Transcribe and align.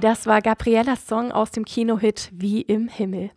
Das 0.00 0.26
war 0.26 0.42
Gabriellas 0.42 1.08
Song 1.08 1.32
aus 1.32 1.50
dem 1.50 1.64
Kinohit 1.64 2.30
Wie 2.32 2.60
im 2.60 2.86
Himmel. 2.86 3.32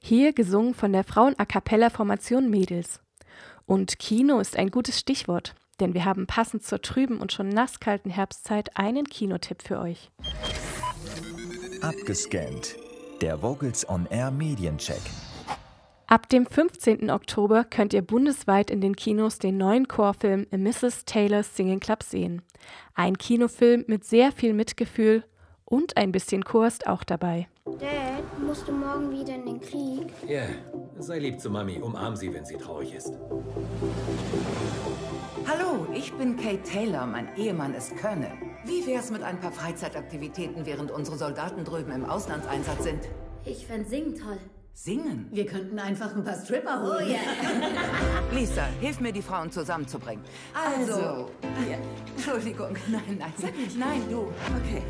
Hier 0.00 0.32
gesungen 0.32 0.72
von 0.72 0.94
der 0.94 1.04
Frauen-A-Cappella-Formation 1.04 2.48
Mädels. 2.48 3.00
Und 3.66 3.98
Kino 3.98 4.38
ist 4.38 4.56
ein 4.56 4.70
gutes 4.70 4.98
Stichwort, 4.98 5.54
denn 5.78 5.92
wir 5.92 6.06
haben 6.06 6.26
passend 6.26 6.64
zur 6.64 6.80
trüben 6.80 7.20
und 7.20 7.32
schon 7.32 7.50
nasskalten 7.50 8.10
Herbstzeit 8.10 8.78
einen 8.78 9.04
Kinotipp 9.04 9.60
für 9.60 9.78
euch. 9.78 10.10
Abgescannt. 11.82 12.76
Der 13.20 13.42
Vogels 13.42 13.86
on 13.86 14.06
Air 14.06 14.30
Mediencheck. 14.30 15.02
Ab 16.06 16.30
dem 16.30 16.46
15. 16.46 17.10
Oktober 17.10 17.64
könnt 17.64 17.92
ihr 17.92 18.00
bundesweit 18.00 18.70
in 18.70 18.80
den 18.80 18.96
Kinos 18.96 19.38
den 19.38 19.58
neuen 19.58 19.86
Chorfilm 19.86 20.46
A 20.50 20.56
Mrs. 20.56 21.04
Taylor's 21.04 21.54
Singing 21.54 21.80
Club 21.80 22.02
sehen. 22.02 22.40
Ein 22.94 23.18
Kinofilm 23.18 23.84
mit 23.86 24.04
sehr 24.04 24.32
viel 24.32 24.54
Mitgefühl 24.54 25.22
und 25.66 25.96
ein 25.96 26.12
bisschen 26.12 26.42
ist 26.66 26.86
auch 26.86 27.04
dabei. 27.04 27.48
Dad, 27.64 28.40
musst 28.40 28.66
du 28.66 28.72
morgen 28.72 29.10
wieder 29.10 29.34
in 29.34 29.44
den 29.44 29.60
Krieg? 29.60 30.12
Ja, 30.26 30.42
yeah. 30.42 30.48
sei 30.98 31.18
lieb 31.18 31.40
zu 31.40 31.50
Mami. 31.50 31.78
Umarm 31.80 32.16
sie, 32.16 32.32
wenn 32.32 32.44
sie 32.44 32.56
traurig 32.56 32.94
ist. 32.94 33.12
Hallo, 35.46 35.86
ich 35.92 36.12
bin 36.14 36.36
Kate 36.36 36.62
Taylor. 36.62 37.06
Mein 37.06 37.36
Ehemann 37.36 37.74
ist 37.74 37.96
Colonel. 37.96 38.30
Wie 38.64 38.86
wär's 38.86 39.10
mit 39.10 39.22
ein 39.22 39.38
paar 39.40 39.52
Freizeitaktivitäten, 39.52 40.64
während 40.64 40.90
unsere 40.90 41.18
Soldaten 41.18 41.64
drüben 41.64 41.92
im 41.92 42.04
Auslandseinsatz 42.04 42.84
sind? 42.84 43.00
Ich 43.44 43.66
fände 43.66 43.88
Singen 43.88 44.14
toll. 44.14 44.38
Singen? 44.72 45.28
Wir 45.32 45.46
könnten 45.46 45.78
einfach 45.78 46.14
ein 46.14 46.22
paar 46.22 46.36
Stripper 46.36 46.82
holen. 46.82 47.06
Oh, 47.06 47.10
yeah. 47.10 47.20
Lisa, 48.32 48.66
hilf 48.80 49.00
mir, 49.00 49.12
die 49.12 49.22
Frauen 49.22 49.50
zusammenzubringen. 49.50 50.22
Also. 50.54 50.92
also 50.92 51.30
ja. 51.68 51.78
Entschuldigung. 52.14 52.76
Nein, 52.88 53.16
nein. 53.18 53.32
Sag 53.38 53.56
nicht. 53.56 53.78
Nein, 53.78 54.02
du. 54.10 54.28
Okay. 54.62 54.82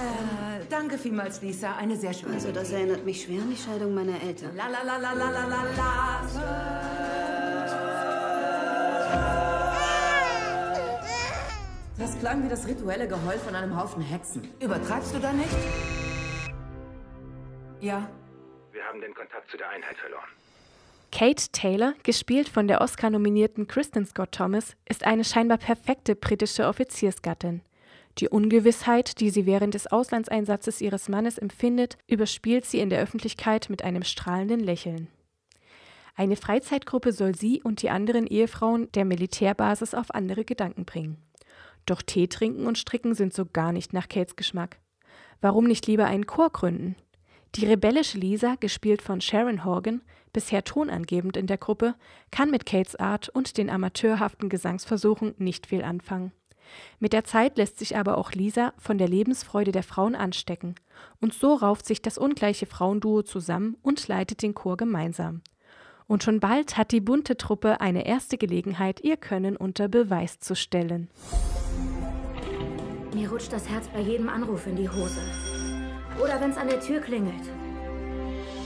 Äh, 0.00 0.64
danke 0.70 0.96
vielmals, 0.96 1.42
Lisa. 1.42 1.74
Eine 1.76 1.96
sehr 1.96 2.12
schöne 2.12 2.34
Also, 2.34 2.52
das 2.52 2.70
erinnert 2.70 3.04
mich 3.04 3.22
schwer 3.22 3.42
an 3.42 3.50
die 3.50 3.56
Scheidung 3.56 3.94
meiner 3.94 4.20
Eltern. 4.22 4.54
La 4.56 4.68
la 4.68 4.82
la 4.84 4.96
la 4.96 5.12
la 5.12 5.30
la 5.30 5.44
la 5.44 5.62
la. 5.76 7.08
Das 11.98 12.16
klang 12.20 12.44
wie 12.44 12.48
das 12.48 12.66
rituelle 12.66 13.08
Geheul 13.08 13.38
von 13.38 13.56
einem 13.56 13.76
Haufen 13.76 14.00
Hexen. 14.00 14.48
Übertreibst 14.60 15.14
du 15.14 15.18
da 15.18 15.32
nicht? 15.32 15.56
Ja. 17.80 18.08
Wir 18.70 18.84
haben 18.84 19.00
den 19.00 19.14
Kontakt 19.14 19.50
zu 19.50 19.56
der 19.56 19.68
Einheit 19.70 19.96
verloren. 19.98 20.28
Kate 21.10 21.50
Taylor, 21.50 21.94
gespielt 22.04 22.48
von 22.48 22.68
der 22.68 22.80
Oscar-nominierten 22.82 23.66
Kristen 23.66 24.06
Scott 24.06 24.30
Thomas, 24.30 24.76
ist 24.88 25.04
eine 25.04 25.24
scheinbar 25.24 25.58
perfekte 25.58 26.14
britische 26.14 26.66
Offiziersgattin. 26.66 27.62
Die 28.18 28.28
Ungewissheit, 28.28 29.20
die 29.20 29.30
sie 29.30 29.46
während 29.46 29.74
des 29.74 29.86
Auslandseinsatzes 29.86 30.80
ihres 30.80 31.08
Mannes 31.08 31.38
empfindet, 31.38 31.98
überspielt 32.08 32.64
sie 32.64 32.80
in 32.80 32.90
der 32.90 33.00
Öffentlichkeit 33.00 33.70
mit 33.70 33.84
einem 33.84 34.02
strahlenden 34.02 34.60
Lächeln. 34.60 35.08
Eine 36.16 36.34
Freizeitgruppe 36.34 37.12
soll 37.12 37.36
sie 37.36 37.62
und 37.62 37.80
die 37.80 37.90
anderen 37.90 38.26
Ehefrauen 38.26 38.90
der 38.90 39.04
Militärbasis 39.04 39.94
auf 39.94 40.12
andere 40.12 40.44
Gedanken 40.44 40.84
bringen. 40.84 41.18
Doch 41.86 42.02
Tee 42.02 42.26
trinken 42.26 42.66
und 42.66 42.76
stricken 42.76 43.14
sind 43.14 43.32
so 43.32 43.46
gar 43.46 43.70
nicht 43.70 43.92
nach 43.92 44.08
Kates 44.08 44.34
Geschmack. 44.34 44.80
Warum 45.40 45.66
nicht 45.66 45.86
lieber 45.86 46.06
einen 46.06 46.26
Chor 46.26 46.50
gründen? 46.50 46.96
Die 47.54 47.66
rebellische 47.66 48.18
Lisa, 48.18 48.56
gespielt 48.56 49.00
von 49.00 49.20
Sharon 49.20 49.64
Horgan, 49.64 50.02
bisher 50.32 50.64
tonangebend 50.64 51.36
in 51.36 51.46
der 51.46 51.56
Gruppe, 51.56 51.94
kann 52.32 52.50
mit 52.50 52.66
Kates 52.66 52.96
Art 52.96 53.28
und 53.28 53.56
den 53.56 53.70
amateurhaften 53.70 54.48
Gesangsversuchen 54.48 55.36
nicht 55.38 55.68
viel 55.68 55.84
anfangen. 55.84 56.32
Mit 57.00 57.12
der 57.12 57.24
Zeit 57.24 57.56
lässt 57.56 57.78
sich 57.78 57.96
aber 57.96 58.18
auch 58.18 58.32
Lisa 58.32 58.72
von 58.78 58.98
der 58.98 59.08
Lebensfreude 59.08 59.72
der 59.72 59.82
Frauen 59.82 60.14
anstecken. 60.14 60.74
Und 61.20 61.34
so 61.34 61.54
rauft 61.54 61.86
sich 61.86 62.02
das 62.02 62.18
ungleiche 62.18 62.66
Frauenduo 62.66 63.22
zusammen 63.22 63.76
und 63.82 64.08
leitet 64.08 64.42
den 64.42 64.54
Chor 64.54 64.76
gemeinsam. 64.76 65.42
Und 66.06 66.22
schon 66.22 66.40
bald 66.40 66.76
hat 66.76 66.90
die 66.90 67.00
bunte 67.00 67.36
Truppe 67.36 67.80
eine 67.80 68.06
erste 68.06 68.38
Gelegenheit, 68.38 69.00
ihr 69.04 69.16
Können 69.16 69.56
unter 69.56 69.88
Beweis 69.88 70.40
zu 70.40 70.56
stellen. 70.56 71.08
Mir 73.14 73.30
rutscht 73.30 73.52
das 73.52 73.68
Herz 73.68 73.88
bei 73.88 74.00
jedem 74.00 74.28
Anruf 74.28 74.66
in 74.66 74.76
die 74.76 74.88
Hose. 74.88 75.20
Oder 76.22 76.40
wenn 76.40 76.50
es 76.50 76.56
an 76.56 76.68
der 76.68 76.80
Tür 76.80 77.00
klingelt. 77.00 77.44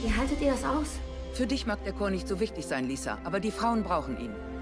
Wie 0.01 0.13
haltet 0.13 0.41
ihr 0.41 0.51
das 0.51 0.63
aus? 0.63 0.99
Für 1.33 1.47
dich 1.47 1.65
mag 1.65 1.83
der 1.83 1.93
Chor 1.93 2.09
nicht 2.09 2.27
so 2.27 2.39
wichtig 2.39 2.65
sein, 2.65 2.87
Lisa, 2.87 3.17
aber 3.23 3.39
die 3.39 3.51
Frauen 3.51 3.83
brauchen 3.83 4.17
ihn. 4.19 4.52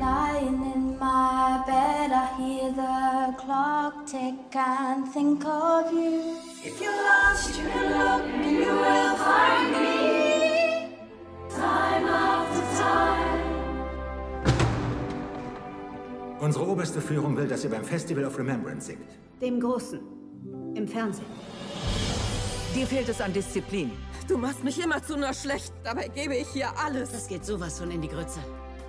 Lying 0.00 0.72
in 0.74 0.98
my 0.98 1.62
bed, 1.66 2.10
I 2.12 2.26
hear 2.36 2.70
the 2.70 3.34
clock 3.42 4.06
tick 4.06 4.54
and 4.54 5.08
think 5.08 5.44
of 5.44 5.92
you. 5.92 6.36
If 6.62 6.80
you're 6.82 6.92
lost, 6.92 7.56
you 7.58 7.64
can 7.68 7.86
look 7.98 8.24
and 8.26 8.56
you 8.56 8.72
will 8.84 9.16
find 9.16 9.72
me. 9.72 10.96
Time 11.48 12.04
after 12.06 12.64
time. 12.76 13.36
Unsere 16.40 16.68
oberste 16.68 17.00
Führung 17.00 17.34
will, 17.36 17.48
dass 17.48 17.64
ihr 17.64 17.70
beim 17.70 17.84
Festival 17.84 18.24
of 18.24 18.36
Remembrance 18.38 18.86
singt. 18.86 19.08
Dem 19.40 19.58
Großen. 19.58 20.00
Im 20.74 20.86
Fernsehen. 20.86 21.26
Dir 22.74 22.86
fehlt 22.86 23.08
es 23.08 23.22
an 23.22 23.32
Disziplin. 23.32 23.90
Du 24.28 24.36
machst 24.36 24.62
mich 24.62 24.78
immer 24.78 25.02
zu 25.02 25.16
nur 25.16 25.32
schlecht. 25.32 25.72
Dabei 25.82 26.08
gebe 26.08 26.36
ich 26.36 26.48
hier 26.48 26.68
alles. 26.84 27.10
Das 27.12 27.26
geht 27.28 27.46
sowas 27.46 27.78
von 27.78 27.90
in 27.90 28.02
die 28.02 28.08
Grütze. 28.08 28.40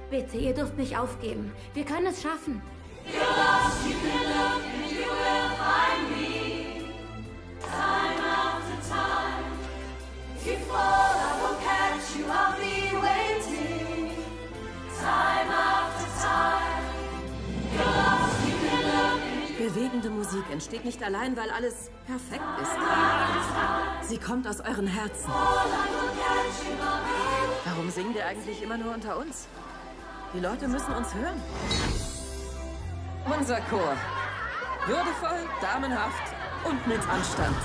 Bitte, 0.10 0.38
ihr 0.38 0.54
dürft 0.54 0.78
nicht 0.78 0.98
aufgeben. 0.98 1.52
Wir 1.74 1.84
können 1.84 2.08
es 2.08 2.22
schaffen. 2.22 2.62
Bewegende 19.58 20.10
Musik 20.10 20.44
entsteht 20.50 20.86
nicht 20.86 21.04
allein, 21.04 21.36
weil 21.36 21.50
alles 21.50 21.92
perfekt 22.06 22.44
ist. 22.62 24.10
Sie 24.10 24.18
kommt 24.18 24.48
aus 24.48 24.62
euren 24.62 24.88
Herzen. 24.88 25.30
Warum 27.66 27.90
singen 27.90 28.14
wir 28.14 28.26
eigentlich 28.26 28.64
immer 28.64 28.78
nur 28.78 28.94
unter 28.94 29.18
uns? 29.18 29.48
Die 30.38 30.44
Leute 30.44 30.68
müssen 30.68 30.94
uns 30.94 31.16
hören. 31.16 31.42
Unser 33.26 33.60
Chor. 33.62 33.98
Würdevoll, 34.86 35.50
damenhaft 35.60 36.32
und 36.64 36.88
mit 36.88 37.00
Anstand. 37.10 37.56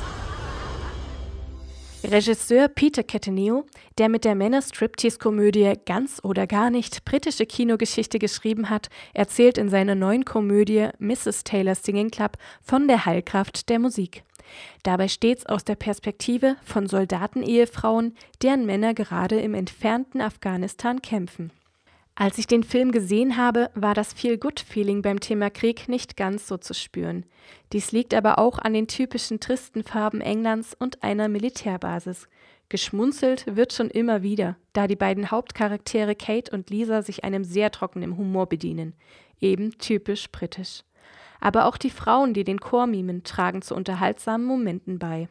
Regisseur 2.02 2.68
Peter 2.68 3.02
Cattaneo, 3.02 3.66
der 3.98 4.08
mit 4.08 4.24
der 4.24 4.34
Männer-Striptease-Komödie 4.34 5.74
Ganz 5.84 6.20
oder 6.24 6.46
gar 6.46 6.70
nicht 6.70 7.04
britische 7.04 7.44
Kinogeschichte 7.44 8.18
geschrieben 8.18 8.70
hat, 8.70 8.88
erzählt 9.12 9.58
in 9.58 9.68
seiner 9.68 9.94
neuen 9.94 10.24
Komödie 10.24 10.88
Mrs. 10.98 11.44
Taylor's 11.44 11.82
Singing 11.82 12.10
Club 12.10 12.38
von 12.62 12.88
der 12.88 13.04
Heilkraft 13.04 13.68
der 13.68 13.80
Musik. 13.80 14.22
Dabei 14.82 15.08
stets 15.08 15.44
aus 15.44 15.64
der 15.64 15.76
Perspektive 15.76 16.56
von 16.64 16.86
Soldatenehefrauen, 16.86 18.16
deren 18.40 18.64
Männer 18.64 18.94
gerade 18.94 19.38
im 19.40 19.52
entfernten 19.52 20.22
Afghanistan 20.22 21.02
kämpfen. 21.02 21.50
Als 22.22 22.38
ich 22.38 22.46
den 22.46 22.62
Film 22.62 22.92
gesehen 22.92 23.36
habe, 23.36 23.68
war 23.74 23.94
das 23.94 24.12
Feel-Good-Feeling 24.12 25.02
beim 25.02 25.18
Thema 25.18 25.50
Krieg 25.50 25.88
nicht 25.88 26.16
ganz 26.16 26.46
so 26.46 26.56
zu 26.56 26.72
spüren. 26.72 27.26
Dies 27.72 27.90
liegt 27.90 28.14
aber 28.14 28.38
auch 28.38 28.60
an 28.60 28.74
den 28.74 28.86
typischen 28.86 29.40
tristen 29.40 29.82
Farben 29.82 30.20
Englands 30.20 30.72
und 30.72 31.02
einer 31.02 31.26
Militärbasis. 31.26 32.28
Geschmunzelt 32.68 33.56
wird 33.56 33.72
schon 33.72 33.90
immer 33.90 34.22
wieder, 34.22 34.54
da 34.72 34.86
die 34.86 34.94
beiden 34.94 35.32
Hauptcharaktere 35.32 36.14
Kate 36.14 36.52
und 36.52 36.70
Lisa 36.70 37.02
sich 37.02 37.24
einem 37.24 37.42
sehr 37.42 37.72
trockenen 37.72 38.16
Humor 38.16 38.48
bedienen. 38.48 38.94
Eben 39.40 39.76
typisch 39.78 40.30
britisch. 40.30 40.84
Aber 41.40 41.66
auch 41.66 41.76
die 41.76 41.90
Frauen, 41.90 42.34
die 42.34 42.44
den 42.44 42.60
Chor 42.60 42.86
mimen, 42.86 43.24
tragen 43.24 43.62
zu 43.62 43.74
unterhaltsamen 43.74 44.46
Momenten 44.46 45.00
bei. 45.00 45.28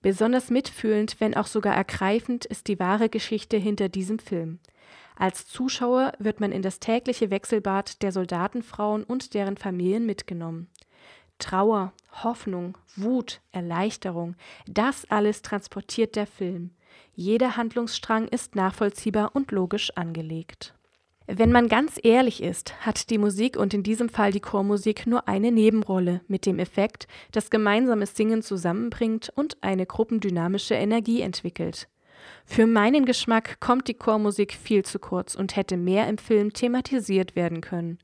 Besonders 0.00 0.50
mitfühlend, 0.50 1.20
wenn 1.20 1.36
auch 1.36 1.46
sogar 1.46 1.76
ergreifend, 1.76 2.44
ist 2.46 2.66
die 2.66 2.80
wahre 2.80 3.08
Geschichte 3.08 3.58
hinter 3.58 3.88
diesem 3.88 4.18
Film. 4.18 4.58
Als 5.22 5.46
Zuschauer 5.46 6.14
wird 6.18 6.40
man 6.40 6.50
in 6.50 6.62
das 6.62 6.80
tägliche 6.80 7.30
Wechselbad 7.30 8.02
der 8.02 8.10
Soldatenfrauen 8.10 9.04
und 9.04 9.34
deren 9.34 9.56
Familien 9.56 10.04
mitgenommen. 10.04 10.66
Trauer, 11.38 11.92
Hoffnung, 12.24 12.76
Wut, 12.96 13.40
Erleichterung, 13.52 14.34
das 14.66 15.08
alles 15.12 15.40
transportiert 15.42 16.16
der 16.16 16.26
Film. 16.26 16.70
Jeder 17.14 17.56
Handlungsstrang 17.56 18.26
ist 18.26 18.56
nachvollziehbar 18.56 19.30
und 19.36 19.52
logisch 19.52 19.96
angelegt. 19.96 20.74
Wenn 21.28 21.52
man 21.52 21.68
ganz 21.68 22.00
ehrlich 22.02 22.42
ist, 22.42 22.84
hat 22.84 23.08
die 23.08 23.18
Musik 23.18 23.56
und 23.56 23.72
in 23.74 23.84
diesem 23.84 24.08
Fall 24.08 24.32
die 24.32 24.40
Chormusik 24.40 25.06
nur 25.06 25.28
eine 25.28 25.52
Nebenrolle, 25.52 26.22
mit 26.26 26.46
dem 26.46 26.58
Effekt, 26.58 27.06
dass 27.30 27.48
gemeinsames 27.48 28.16
Singen 28.16 28.42
zusammenbringt 28.42 29.32
und 29.36 29.56
eine 29.62 29.86
gruppendynamische 29.86 30.74
Energie 30.74 31.20
entwickelt. 31.20 31.86
Für 32.44 32.66
meinen 32.66 33.04
Geschmack 33.04 33.60
kommt 33.60 33.88
die 33.88 33.94
Chormusik 33.94 34.52
viel 34.52 34.84
zu 34.84 34.98
kurz 34.98 35.34
und 35.34 35.56
hätte 35.56 35.76
mehr 35.76 36.08
im 36.08 36.18
Film 36.18 36.52
thematisiert 36.52 37.36
werden 37.36 37.60
können. 37.60 37.98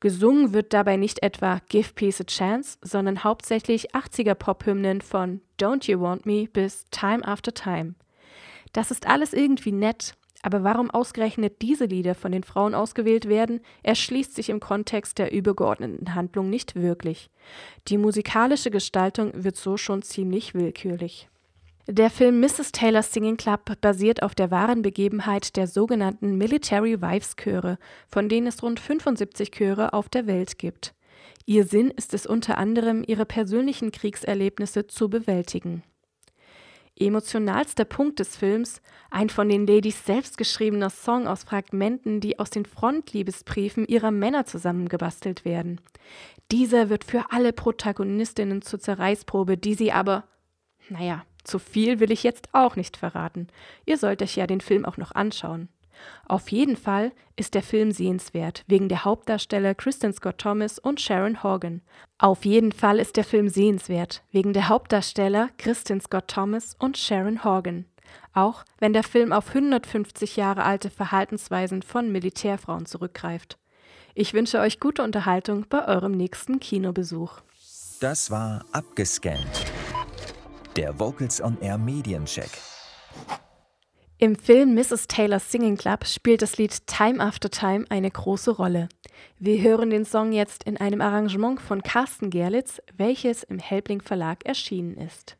Gesungen 0.00 0.52
wird 0.52 0.72
dabei 0.72 0.96
nicht 0.96 1.22
etwa 1.22 1.60
Give 1.68 1.92
Peace 1.94 2.20
a 2.20 2.24
Chance, 2.24 2.78
sondern 2.82 3.22
hauptsächlich 3.22 3.94
80er 3.94 4.34
Pop-Hymnen 4.34 5.00
von 5.00 5.40
Don't 5.60 5.88
You 5.88 6.00
Want 6.00 6.26
Me 6.26 6.48
bis 6.52 6.86
Time 6.90 7.24
After 7.24 7.54
Time. 7.54 7.94
Das 8.72 8.90
ist 8.90 9.06
alles 9.06 9.32
irgendwie 9.32 9.70
nett, 9.70 10.14
aber 10.42 10.64
warum 10.64 10.90
ausgerechnet 10.90 11.62
diese 11.62 11.84
Lieder 11.84 12.16
von 12.16 12.32
den 12.32 12.42
Frauen 12.42 12.74
ausgewählt 12.74 13.28
werden, 13.28 13.60
erschließt 13.84 14.34
sich 14.34 14.50
im 14.50 14.58
Kontext 14.58 15.18
der 15.18 15.32
übergeordneten 15.32 16.16
Handlung 16.16 16.50
nicht 16.50 16.74
wirklich. 16.74 17.30
Die 17.86 17.96
musikalische 17.96 18.72
Gestaltung 18.72 19.30
wird 19.34 19.56
so 19.56 19.76
schon 19.76 20.02
ziemlich 20.02 20.52
willkürlich. 20.54 21.28
Der 21.88 22.10
Film 22.10 22.38
Mrs. 22.38 22.70
Taylor's 22.70 23.12
Singing 23.12 23.36
Club 23.36 23.80
basiert 23.80 24.22
auf 24.22 24.36
der 24.36 24.52
wahren 24.52 24.82
Begebenheit 24.82 25.56
der 25.56 25.66
sogenannten 25.66 26.38
Military 26.38 27.02
Wives 27.02 27.34
Chöre, 27.34 27.76
von 28.08 28.28
denen 28.28 28.46
es 28.46 28.62
rund 28.62 28.78
75 28.78 29.50
Chöre 29.50 29.92
auf 29.92 30.08
der 30.08 30.28
Welt 30.28 30.58
gibt. 30.58 30.94
Ihr 31.44 31.66
Sinn 31.66 31.90
ist 31.90 32.14
es 32.14 32.24
unter 32.24 32.56
anderem, 32.56 33.02
ihre 33.04 33.26
persönlichen 33.26 33.90
Kriegserlebnisse 33.90 34.86
zu 34.86 35.10
bewältigen. 35.10 35.82
Emotionalster 36.96 37.84
Punkt 37.84 38.20
des 38.20 38.36
Films, 38.36 38.80
ein 39.10 39.28
von 39.28 39.48
den 39.48 39.66
Ladies 39.66 40.06
selbst 40.06 40.38
geschriebener 40.38 40.90
Song 40.90 41.26
aus 41.26 41.42
Fragmenten, 41.42 42.20
die 42.20 42.38
aus 42.38 42.50
den 42.50 42.64
Frontliebesbriefen 42.64 43.86
ihrer 43.86 44.12
Männer 44.12 44.46
zusammengebastelt 44.46 45.44
werden. 45.44 45.80
Dieser 46.52 46.90
wird 46.90 47.02
für 47.02 47.24
alle 47.30 47.52
Protagonistinnen 47.52 48.62
zur 48.62 48.78
Zerreißprobe, 48.78 49.56
die 49.56 49.74
sie 49.74 49.90
aber, 49.90 50.28
naja, 50.88 51.24
zu 51.44 51.58
viel 51.58 52.00
will 52.00 52.10
ich 52.10 52.22
jetzt 52.22 52.48
auch 52.52 52.76
nicht 52.76 52.96
verraten. 52.96 53.48
Ihr 53.84 53.98
sollt 53.98 54.22
euch 54.22 54.36
ja 54.36 54.46
den 54.46 54.60
Film 54.60 54.84
auch 54.84 54.96
noch 54.96 55.12
anschauen. 55.12 55.68
Auf 56.26 56.50
jeden 56.50 56.76
Fall 56.76 57.12
ist 57.36 57.54
der 57.54 57.62
Film 57.62 57.92
sehenswert, 57.92 58.64
wegen 58.66 58.88
der 58.88 59.04
Hauptdarsteller 59.04 59.74
Kristen 59.74 60.12
Scott 60.12 60.38
Thomas 60.38 60.78
und 60.78 61.00
Sharon 61.00 61.42
Horgan. 61.42 61.82
Auf 62.18 62.44
jeden 62.44 62.72
Fall 62.72 62.98
ist 62.98 63.16
der 63.16 63.24
Film 63.24 63.48
sehenswert, 63.48 64.22
wegen 64.30 64.52
der 64.52 64.68
Hauptdarsteller 64.68 65.50
Kristen 65.58 66.00
Scott 66.00 66.28
Thomas 66.28 66.74
und 66.78 66.98
Sharon 66.98 67.44
Horgan. 67.44 67.86
Auch 68.34 68.64
wenn 68.78 68.92
der 68.92 69.02
Film 69.02 69.32
auf 69.32 69.48
150 69.48 70.36
Jahre 70.36 70.64
alte 70.64 70.90
Verhaltensweisen 70.90 71.82
von 71.82 72.10
Militärfrauen 72.12 72.86
zurückgreift. 72.86 73.58
Ich 74.14 74.34
wünsche 74.34 74.58
euch 74.58 74.80
gute 74.80 75.02
Unterhaltung 75.02 75.66
bei 75.68 75.86
eurem 75.86 76.12
nächsten 76.12 76.60
Kinobesuch. 76.60 77.40
Das 78.00 78.30
war 78.30 78.64
abgescannt. 78.72 79.72
Der 80.76 80.98
Vocals 80.98 81.42
on 81.42 81.58
Air 81.60 81.76
Mediencheck. 81.76 82.48
Im 84.16 84.36
Film 84.36 84.74
Mrs. 84.74 85.06
Taylor's 85.06 85.52
Singing 85.52 85.76
Club 85.76 86.06
spielt 86.06 86.40
das 86.40 86.56
Lied 86.56 86.86
Time 86.86 87.22
After 87.22 87.50
Time 87.50 87.84
eine 87.90 88.10
große 88.10 88.52
Rolle. 88.52 88.88
Wir 89.38 89.60
hören 89.60 89.90
den 89.90 90.06
Song 90.06 90.32
jetzt 90.32 90.64
in 90.64 90.78
einem 90.78 91.02
Arrangement 91.02 91.60
von 91.60 91.82
Carsten 91.82 92.30
Gerlitz, 92.30 92.80
welches 92.96 93.42
im 93.42 93.58
Helbling 93.58 94.00
Verlag 94.00 94.46
erschienen 94.46 94.96
ist. 94.96 95.36